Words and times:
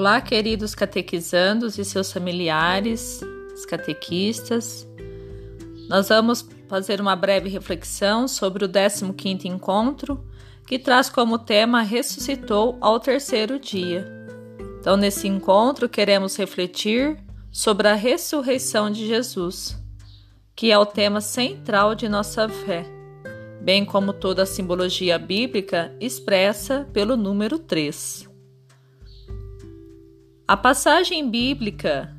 Olá, 0.00 0.18
queridos 0.18 0.74
catequizandos 0.74 1.76
e 1.76 1.84
seus 1.84 2.10
familiares, 2.10 3.20
os 3.52 3.66
catequistas. 3.66 4.88
Nós 5.90 6.08
vamos 6.08 6.48
fazer 6.68 7.02
uma 7.02 7.14
breve 7.14 7.50
reflexão 7.50 8.26
sobre 8.26 8.64
o 8.64 8.68
15º 8.70 9.44
encontro, 9.44 10.26
que 10.66 10.78
traz 10.78 11.10
como 11.10 11.38
tema 11.38 11.82
Ressuscitou 11.82 12.78
ao 12.80 12.98
terceiro 12.98 13.58
dia. 13.58 14.10
Então, 14.80 14.96
nesse 14.96 15.28
encontro, 15.28 15.86
queremos 15.86 16.34
refletir 16.34 17.22
sobre 17.52 17.86
a 17.86 17.94
ressurreição 17.94 18.90
de 18.90 19.06
Jesus, 19.06 19.76
que 20.56 20.72
é 20.72 20.78
o 20.78 20.86
tema 20.86 21.20
central 21.20 21.94
de 21.94 22.08
nossa 22.08 22.48
fé, 22.48 22.86
bem 23.60 23.84
como 23.84 24.14
toda 24.14 24.44
a 24.44 24.46
simbologia 24.46 25.18
bíblica 25.18 25.94
expressa 26.00 26.88
pelo 26.90 27.18
número 27.18 27.58
3. 27.58 28.29
A 30.50 30.56
passagem 30.56 31.30
bíblica 31.30 32.12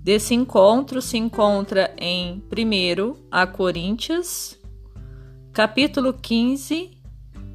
desse 0.00 0.32
encontro 0.32 1.02
se 1.02 1.18
encontra 1.18 1.92
em 1.98 2.40
1 2.56 3.16
a 3.28 3.48
Coríntios, 3.48 4.56
capítulo 5.52 6.12
15, 6.12 6.96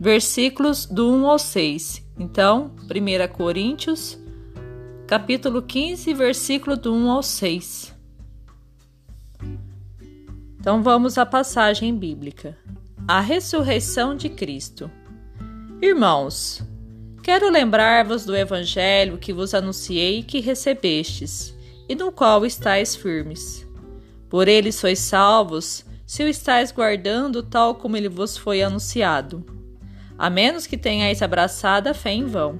versículos 0.00 0.86
do 0.86 1.08
1 1.08 1.24
ao 1.24 1.38
6. 1.38 2.04
Então, 2.18 2.74
1 2.90 3.32
Coríntios, 3.32 4.18
capítulo 5.06 5.62
15, 5.62 6.12
versículo 6.14 6.76
do 6.76 6.92
1 6.92 7.10
ao 7.12 7.22
6. 7.22 7.96
Então 10.58 10.82
vamos 10.82 11.16
à 11.16 11.24
passagem 11.24 11.96
bíblica. 11.96 12.58
A 13.06 13.20
ressurreição 13.20 14.16
de 14.16 14.28
Cristo. 14.28 14.90
Irmãos, 15.80 16.60
Quero 17.28 17.50
lembrar-vos 17.50 18.24
do 18.24 18.34
Evangelho 18.34 19.18
que 19.18 19.34
vos 19.34 19.52
anunciei 19.52 20.20
e 20.20 20.22
que 20.22 20.40
recebestes, 20.40 21.54
e 21.86 21.94
no 21.94 22.10
qual 22.10 22.46
estáis 22.46 22.96
firmes. 22.96 23.68
Por 24.30 24.48
ele 24.48 24.72
sois 24.72 24.98
salvos, 24.98 25.84
se 26.06 26.22
o 26.22 26.26
estáis 26.26 26.72
guardando 26.72 27.42
tal 27.42 27.74
como 27.74 27.98
ele 27.98 28.08
vos 28.08 28.38
foi 28.38 28.62
anunciado, 28.62 29.44
a 30.16 30.30
menos 30.30 30.66
que 30.66 30.78
tenhais 30.78 31.20
abraçado 31.20 31.88
a 31.88 31.92
fé 31.92 32.12
em 32.12 32.24
vão. 32.24 32.58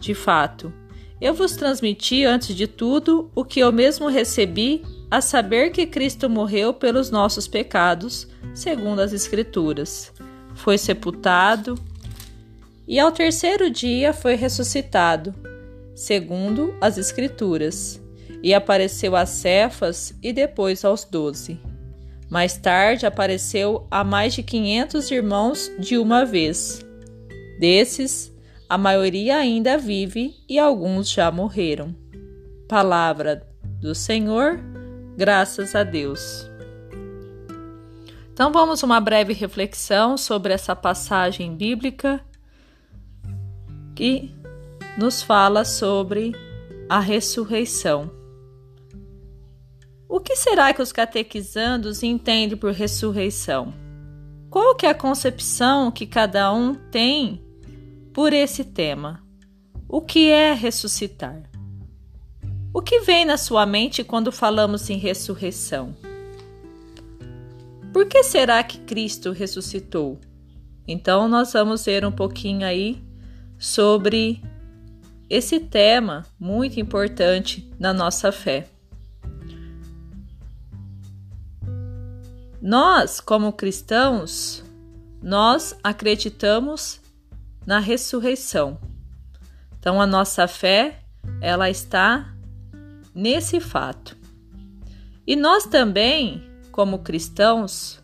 De 0.00 0.14
fato, 0.14 0.72
eu 1.20 1.34
vos 1.34 1.54
transmiti 1.54 2.24
antes 2.24 2.56
de 2.56 2.66
tudo 2.66 3.30
o 3.34 3.44
que 3.44 3.60
eu 3.60 3.70
mesmo 3.70 4.08
recebi, 4.08 4.82
a 5.10 5.20
saber 5.20 5.70
que 5.70 5.86
Cristo 5.86 6.30
morreu 6.30 6.72
pelos 6.72 7.10
nossos 7.10 7.46
pecados, 7.46 8.26
segundo 8.54 9.00
as 9.00 9.12
Escrituras. 9.12 10.14
Foi 10.54 10.78
sepultado 10.78 11.74
e 12.86 12.98
ao 12.98 13.12
terceiro 13.12 13.70
dia 13.70 14.12
foi 14.12 14.34
ressuscitado, 14.34 15.34
segundo 15.94 16.74
as 16.80 16.98
Escrituras, 16.98 18.00
e 18.42 18.52
apareceu 18.52 19.14
a 19.14 19.24
Cefas 19.24 20.14
e 20.22 20.32
depois 20.32 20.84
aos 20.84 21.04
doze. 21.04 21.60
Mais 22.28 22.56
tarde 22.56 23.06
apareceu 23.06 23.86
a 23.90 24.02
mais 24.02 24.34
de 24.34 24.42
quinhentos 24.42 25.10
irmãos 25.10 25.70
de 25.78 25.98
uma 25.98 26.24
vez. 26.24 26.84
Desses, 27.60 28.32
a 28.68 28.78
maioria 28.78 29.36
ainda 29.36 29.76
vive 29.76 30.34
e 30.48 30.58
alguns 30.58 31.10
já 31.10 31.30
morreram. 31.30 31.94
Palavra 32.66 33.46
do 33.80 33.94
Senhor, 33.94 34.58
graças 35.16 35.74
a 35.74 35.84
Deus. 35.84 36.50
Então 38.32 38.50
vamos 38.50 38.82
uma 38.82 38.98
breve 38.98 39.34
reflexão 39.34 40.16
sobre 40.16 40.54
essa 40.54 40.74
passagem 40.74 41.54
bíblica 41.54 42.24
que 43.94 44.34
nos 44.96 45.22
fala 45.22 45.64
sobre 45.64 46.32
a 46.88 47.00
ressurreição. 47.00 48.10
O 50.08 50.20
que 50.20 50.36
será 50.36 50.74
que 50.74 50.82
os 50.82 50.92
catequizandos 50.92 52.02
entendem 52.02 52.56
por 52.56 52.72
ressurreição? 52.72 53.72
Qual 54.50 54.74
que 54.74 54.84
é 54.84 54.90
a 54.90 54.94
concepção 54.94 55.90
que 55.90 56.06
cada 56.06 56.52
um 56.52 56.74
tem 56.74 57.42
por 58.12 58.34
esse 58.34 58.62
tema? 58.62 59.22
O 59.88 60.02
que 60.02 60.28
é 60.28 60.52
ressuscitar? 60.52 61.42
O 62.74 62.82
que 62.82 63.00
vem 63.00 63.24
na 63.24 63.38
sua 63.38 63.64
mente 63.64 64.04
quando 64.04 64.30
falamos 64.30 64.90
em 64.90 64.98
ressurreição? 64.98 65.96
Por 67.92 68.06
que 68.06 68.22
será 68.22 68.62
que 68.62 68.78
Cristo 68.78 69.32
ressuscitou? 69.32 70.18
Então 70.86 71.28
nós 71.28 71.52
vamos 71.52 71.84
ver 71.84 72.04
um 72.04 72.12
pouquinho 72.12 72.66
aí 72.66 73.02
sobre 73.62 74.42
esse 75.30 75.60
tema 75.60 76.26
muito 76.36 76.80
importante 76.80 77.72
na 77.78 77.92
nossa 77.92 78.32
fé. 78.32 78.66
Nós, 82.60 83.20
como 83.20 83.52
cristãos, 83.52 84.64
nós 85.22 85.78
acreditamos 85.80 87.00
na 87.64 87.78
ressurreição. 87.78 88.80
Então 89.78 90.00
a 90.00 90.08
nossa 90.08 90.48
fé, 90.48 90.98
ela 91.40 91.70
está 91.70 92.34
nesse 93.14 93.60
fato. 93.60 94.18
E 95.24 95.36
nós 95.36 95.66
também, 95.66 96.42
como 96.72 96.98
cristãos, 96.98 98.02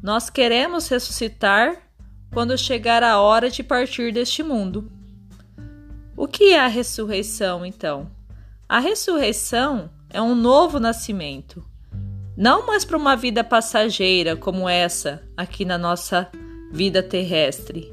nós 0.00 0.30
queremos 0.30 0.86
ressuscitar 0.86 1.82
quando 2.32 2.56
chegar 2.56 3.02
a 3.02 3.20
hora 3.20 3.50
de 3.50 3.64
partir 3.64 4.12
deste 4.12 4.44
mundo. 4.44 4.99
O 6.20 6.28
que 6.28 6.52
é 6.52 6.60
a 6.60 6.66
ressurreição, 6.66 7.64
então? 7.64 8.10
A 8.68 8.78
ressurreição 8.78 9.88
é 10.10 10.20
um 10.20 10.34
novo 10.34 10.78
nascimento, 10.78 11.64
não 12.36 12.66
mais 12.66 12.84
para 12.84 12.98
uma 12.98 13.16
vida 13.16 13.42
passageira 13.42 14.36
como 14.36 14.68
essa 14.68 15.22
aqui 15.34 15.64
na 15.64 15.78
nossa 15.78 16.30
vida 16.70 17.02
terrestre, 17.02 17.90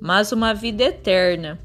mas 0.00 0.32
uma 0.32 0.52
vida 0.52 0.82
eterna 0.82 1.56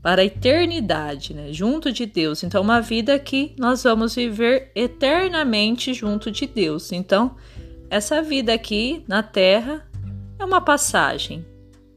para 0.00 0.22
a 0.22 0.24
eternidade, 0.24 1.34
né? 1.34 1.52
junto 1.52 1.92
de 1.92 2.06
Deus. 2.06 2.42
Então, 2.42 2.62
uma 2.62 2.80
vida 2.80 3.18
que 3.18 3.54
nós 3.58 3.82
vamos 3.82 4.14
viver 4.14 4.72
eternamente 4.74 5.92
junto 5.92 6.30
de 6.30 6.46
Deus. 6.46 6.92
Então, 6.92 7.36
essa 7.90 8.22
vida 8.22 8.54
aqui 8.54 9.04
na 9.06 9.22
terra 9.22 9.86
é 10.38 10.44
uma 10.46 10.62
passagem. 10.62 11.44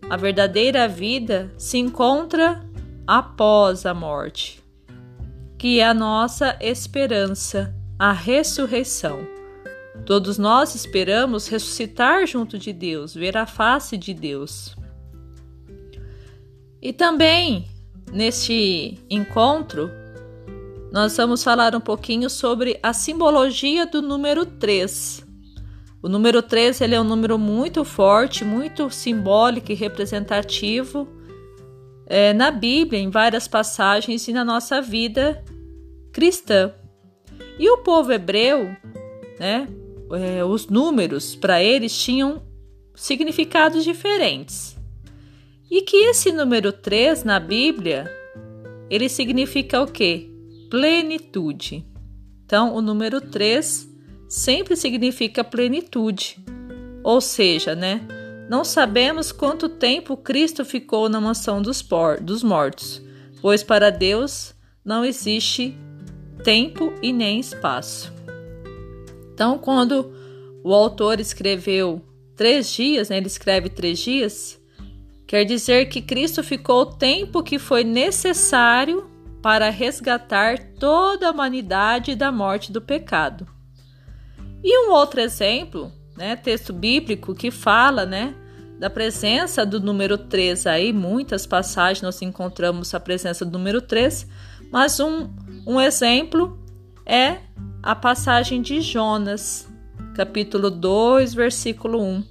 A 0.10 0.18
verdadeira 0.18 0.90
vida 0.90 1.50
se 1.58 1.78
encontra 1.78 2.67
após 3.08 3.86
a 3.86 3.94
morte, 3.94 4.62
que 5.58 5.80
é 5.80 5.88
a 5.88 5.94
nossa 5.94 6.58
esperança, 6.60 7.74
a 7.98 8.12
ressurreição. 8.12 9.26
Todos 10.06 10.38
nós 10.38 10.76
esperamos 10.76 11.48
ressuscitar 11.48 12.28
junto 12.28 12.60
de 12.60 12.74
Deus, 12.74 13.16
ver 13.16 13.38
a 13.38 13.46
face 13.46 13.98
de 13.98 14.14
Deus. 14.14 14.76
E 16.82 16.92
também 16.92 17.68
neste 18.12 19.00
encontro, 19.10 19.90
nós 20.92 21.16
vamos 21.18 21.44
falar 21.44 21.76
um 21.76 21.82
pouquinho 21.82 22.30
sobre 22.30 22.78
a 22.84 22.94
simbologia 22.94 23.86
do 23.86 24.02
número 24.02 24.46
3. 24.46 25.26
O 26.02 26.10
número 26.10 26.42
3 26.42 26.82
ele 26.82 26.96
é 26.96 27.02
um 27.02 27.04
número 27.04 27.38
muito 27.38 27.84
forte, 27.84 28.46
muito 28.46 28.90
simbólico 28.90 29.72
e 29.72 29.76
representativo 29.76 31.17
é, 32.08 32.34
na 32.34 32.50
Bíblia, 32.50 33.00
em 33.00 33.10
várias 33.10 33.48
passagens 33.48 34.28
e 34.28 34.34
na 34.34 34.44
nossa 34.44 34.82
vida 34.82 35.44
cristã. 36.12 36.74
E 37.60 37.70
o 37.70 37.80
povo 37.80 38.12
hebreu, 38.12 38.66
né, 39.40 39.68
é, 40.12 40.44
os 40.44 40.68
números 40.68 41.36
para 41.36 41.62
eles 41.62 41.96
tinham 41.96 42.42
significados 42.96 43.84
diferentes. 43.84 44.76
E 45.70 45.82
que 45.82 45.98
esse 45.98 46.32
número 46.32 46.72
3 46.72 47.24
na 47.24 47.40
Bíblia, 47.40 48.10
ele 48.90 49.10
significa 49.10 49.82
o 49.82 49.88
quê? 49.88 50.30
Plenitude. 50.70 51.86
Então, 52.46 52.74
o 52.74 52.82
número 52.82 53.20
3 53.20 53.88
sempre 54.30 54.78
significa 54.78 55.44
plenitude. 55.44 56.38
Ou 57.04 57.20
seja, 57.20 57.76
né? 57.76 58.02
Não 58.50 58.64
sabemos 58.64 59.32
quanto 59.32 59.68
tempo 59.68 60.16
Cristo 60.16 60.64
ficou 60.64 61.10
na 61.10 61.20
mansão 61.20 61.62
dos, 61.62 61.82
por, 61.82 62.22
dos 62.22 62.44
mortos, 62.44 63.02
pois 63.42 63.62
para 63.62 63.90
Deus 63.90 64.56
não 64.86 65.04
existe 65.04 65.78
tempo 66.44 66.94
e 67.02 67.12
nem 67.12 67.42
espaço. 67.42 68.14
Então, 69.34 69.58
quando 69.58 70.14
o 70.64 70.74
autor 70.74 71.20
escreveu 71.20 72.02
três 72.38 72.72
dias, 72.72 73.10
né, 73.10 73.18
ele 73.18 73.28
escreve 73.28 73.68
três 73.68 74.00
dias, 74.00 74.58
quer 75.28 75.44
dizer 75.44 75.90
que 75.90 76.02
Cristo 76.02 76.42
ficou 76.42 76.84
o 76.84 76.94
tempo 76.94 77.44
que 77.44 77.60
foi 77.60 77.84
necessário 77.84 79.10
para 79.42 79.70
resgatar 79.70 80.58
toda 80.80 81.28
a 81.28 81.32
humanidade 81.32 82.16
da 82.16 82.32
morte 82.32 82.72
do 82.72 82.82
pecado. 82.82 83.46
E 84.64 84.88
um 84.88 84.92
outro 84.92 85.20
exemplo 85.20 85.92
né, 86.18 86.36
texto 86.36 86.74
bíblico 86.74 87.36
que 87.36 87.52
fala, 87.52 88.06
né, 88.06 88.34
da 88.80 88.90
presença 88.90 89.66
do 89.66 89.80
número 89.80 90.18
3 90.18 90.66
aí, 90.68 90.92
muitas 90.92 91.46
passagens 91.46 92.02
nós 92.02 92.22
encontramos 92.22 92.94
a 92.94 93.00
presença 93.00 93.46
do 93.46 93.58
número 93.58 93.82
3, 93.82 94.28
Mas 94.72 95.00
um, 95.00 95.30
um 95.66 95.80
exemplo 95.80 96.60
é 97.06 97.38
a 97.82 97.96
passagem 97.96 98.62
de 98.62 98.82
Jonas, 98.82 99.68
capítulo 100.14 100.70
2, 100.70 101.34
versículo 101.34 102.02
1, 102.02 102.24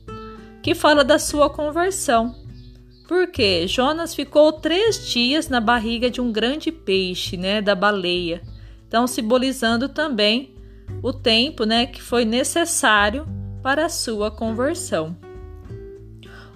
que 0.62 0.74
fala 0.74 1.02
da 1.02 1.18
sua 1.18 1.48
conversão. 1.48 2.34
Porque 3.08 3.66
Jonas 3.66 4.14
ficou 4.14 4.52
três 4.52 5.08
dias 5.08 5.48
na 5.48 5.60
barriga 5.60 6.10
de 6.10 6.20
um 6.20 6.30
grande 6.30 6.70
peixe, 6.70 7.36
né, 7.36 7.62
da 7.62 7.74
baleia. 7.74 8.42
Então, 8.86 9.06
simbolizando 9.06 9.88
também 9.88 10.54
o 11.02 11.12
tempo, 11.12 11.64
né, 11.64 11.86
que 11.86 12.02
foi 12.02 12.24
necessário 12.24 13.26
para 13.66 13.88
sua 13.88 14.30
conversão. 14.30 15.16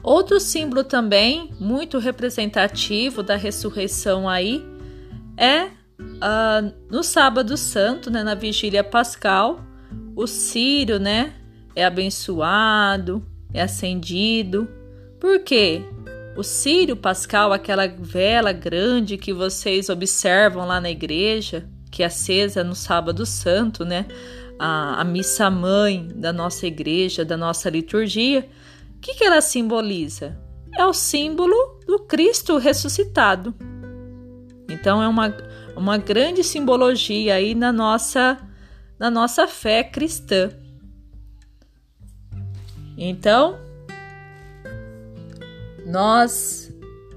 Outro 0.00 0.38
símbolo 0.38 0.84
também 0.84 1.50
muito 1.58 1.98
representativo 1.98 3.20
da 3.20 3.34
ressurreição 3.34 4.28
aí 4.28 4.64
é 5.36 5.64
uh, 5.64 6.72
no 6.88 7.02
sábado 7.02 7.56
santo, 7.56 8.12
né, 8.12 8.22
na 8.22 8.36
vigília 8.36 8.84
pascal, 8.84 9.58
o 10.14 10.24
círio, 10.28 11.00
né, 11.00 11.34
é 11.74 11.84
abençoado, 11.84 13.26
é 13.52 13.60
acendido. 13.60 14.68
Por 15.18 15.40
quê? 15.40 15.82
O 16.36 16.44
círio 16.44 16.94
pascal, 16.94 17.52
aquela 17.52 17.88
vela 17.88 18.52
grande 18.52 19.18
que 19.18 19.32
vocês 19.32 19.88
observam 19.88 20.64
lá 20.64 20.80
na 20.80 20.92
igreja, 20.92 21.68
que 21.90 22.04
é 22.04 22.06
acesa 22.06 22.62
no 22.62 22.76
sábado 22.76 23.26
santo, 23.26 23.84
né? 23.84 24.06
A, 24.62 25.00
a 25.00 25.04
missa 25.04 25.48
mãe 25.48 26.06
da 26.14 26.34
nossa 26.34 26.66
igreja, 26.66 27.24
da 27.24 27.34
nossa 27.34 27.70
liturgia, 27.70 28.46
o 28.94 29.00
que, 29.00 29.14
que 29.14 29.24
ela 29.24 29.40
simboliza? 29.40 30.38
É 30.76 30.84
o 30.84 30.92
símbolo 30.92 31.80
do 31.86 32.00
Cristo 32.00 32.58
ressuscitado. 32.58 33.54
Então 34.68 35.02
é 35.02 35.08
uma, 35.08 35.34
uma 35.74 35.96
grande 35.96 36.44
simbologia 36.44 37.36
aí 37.36 37.54
na 37.54 37.72
nossa, 37.72 38.38
na 38.98 39.10
nossa 39.10 39.48
fé 39.48 39.82
cristã. 39.82 40.50
Então, 42.98 43.58
nós 45.86 46.70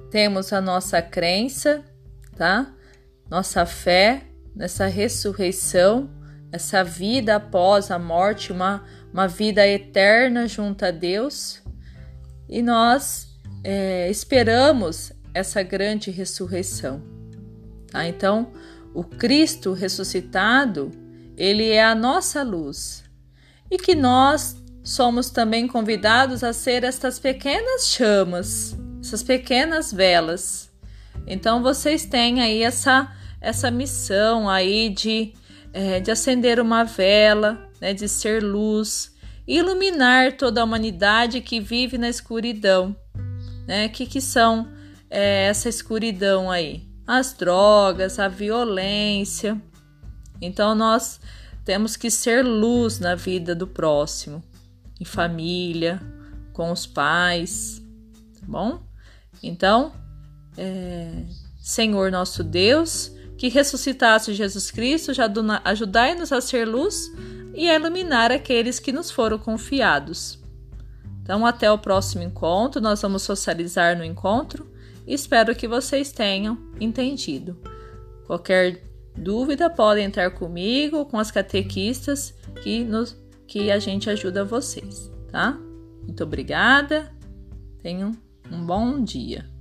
temos 0.10 0.54
a 0.54 0.62
nossa 0.62 1.02
crença, 1.02 1.84
tá? 2.38 2.74
Nossa 3.30 3.66
fé 3.66 4.24
nessa 4.56 4.88
ressurreição, 4.88 6.10
essa 6.54 6.84
vida 6.84 7.38
após 7.38 7.90
a 7.90 7.98
morte, 7.98 8.52
uma, 8.52 8.84
uma 9.12 9.28
vida 9.28 9.68
eterna 9.68 10.48
junto 10.48 10.86
a 10.86 10.92
Deus 10.92 11.64
e 12.48 12.62
nós 12.62 13.28
é, 13.64 14.08
esperamos 14.12 15.12
essa 15.34 15.64
grande 15.64 16.12
ressurreição. 16.12 17.02
Tá? 17.92 18.08
Então, 18.08 18.54
o 18.94 19.04
Cristo 19.04 19.74
ressuscitado, 19.74 20.92
ele 21.36 21.70
é 21.70 21.84
a 21.84 21.96
nossa 21.96 22.44
luz 22.44 23.04
e 23.72 23.80
que 23.80 23.96
nós 23.96 24.56
somos 24.84 25.32
também 25.32 25.68
convidados 25.68 26.44
a 26.44 26.54
ser 26.54 26.84
estas 26.84 27.18
pequenas 27.18 27.88
chamas, 27.88 28.78
essas 29.02 29.24
pequenas 29.24 29.92
velas. 29.92 30.70
Então, 31.26 31.64
vocês 31.64 32.06
têm 32.06 32.42
aí 32.42 32.62
essa, 32.62 33.12
essa 33.42 33.72
missão 33.72 34.48
aí 34.48 34.90
de, 34.90 35.34
é, 35.74 36.00
de 36.00 36.12
acender 36.12 36.60
uma 36.60 36.84
vela, 36.84 37.70
né, 37.82 37.94
de 37.94 38.08
ser 38.08 38.44
luz, 38.44 39.14
iluminar 39.48 40.38
toda 40.38 40.62
a 40.62 40.64
humanidade 40.64 41.42
que 41.42 41.60
vive 41.60 41.98
na 41.98 42.08
escuridão. 42.08 42.96
Né? 43.68 43.90
Que 43.90 44.06
que 44.06 44.22
são 44.22 44.68
é, 45.10 45.46
essa 45.48 45.68
escuridão 45.68 46.50
aí? 46.50 46.88
As 47.06 47.34
drogas, 47.34 48.20
a 48.20 48.28
violência. 48.28 49.62
Então 50.42 50.76
nós 50.76 51.20
temos 51.66 51.96
que 51.96 52.12
ser 52.12 52.46
luz 52.46 53.00
na 53.00 53.16
vida 53.16 53.56
do 53.56 53.68
próximo, 53.68 54.44
em 55.00 55.06
família, 55.06 56.02
com 56.52 56.72
os 56.72 56.86
pais, 56.86 57.82
tá 58.40 58.46
bom? 58.46 58.82
Então, 59.42 59.94
é, 60.58 61.24
Senhor 61.60 62.12
nosso 62.12 62.44
Deus, 62.44 63.12
que 63.44 63.50
ressuscitaste 63.50 64.34
Jesus 64.34 64.72
Cristo, 64.72 65.12
ajudai-nos 65.66 66.32
a 66.32 66.40
ser 66.40 66.66
luz 66.66 67.12
e 67.54 67.70
a 67.70 67.76
iluminar 67.76 68.32
aqueles 68.32 68.80
que 68.80 68.94
nos 68.94 69.12
foram 69.12 69.38
confiados. 69.38 70.40
Então, 71.22 71.46
até 71.46 71.70
o 71.70 71.78
próximo 71.78 72.24
encontro, 72.24 72.80
nós 72.80 73.02
vamos 73.02 73.22
socializar 73.24 73.98
no 73.98 74.06
encontro 74.06 74.72
espero 75.06 75.54
que 75.54 75.68
vocês 75.68 76.14
tenham 76.14 76.58
entendido. 76.80 77.58
Qualquer 78.26 78.82
dúvida, 79.14 79.70
podem 79.70 80.06
entrar 80.06 80.32
comigo, 80.32 81.06
com 81.08 81.20
as 81.20 81.30
catequistas, 81.30 82.34
que, 82.64 82.86
nos, 82.86 83.14
que 83.46 83.70
a 83.70 83.78
gente 83.78 84.10
ajuda 84.10 84.46
vocês, 84.46 85.12
tá? 85.30 85.60
Muito 86.02 86.24
obrigada, 86.24 87.14
tenham 87.82 88.14
um 88.50 88.66
bom 88.66 89.04
dia. 89.04 89.53